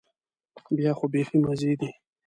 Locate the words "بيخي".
1.13-1.37